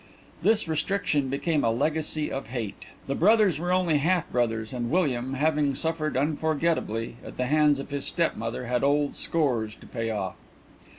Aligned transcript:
This 0.41 0.67
restriction 0.67 1.27
became 1.29 1.63
a 1.63 1.69
legacy 1.69 2.31
of 2.31 2.47
hate. 2.47 2.87
The 3.05 3.13
brothers 3.13 3.59
were 3.59 3.71
only 3.71 3.99
half 3.99 4.27
brothers 4.31 4.73
and 4.73 4.89
William 4.89 5.35
having 5.35 5.75
suffered 5.75 6.17
unforgettably 6.17 7.17
at 7.23 7.37
the 7.37 7.45
hands 7.45 7.77
of 7.77 7.91
his 7.91 8.03
step 8.05 8.35
mother 8.35 8.65
had 8.65 8.83
old 8.83 9.15
scores 9.15 9.75
to 9.75 9.85
pay 9.85 10.09
off. 10.09 10.37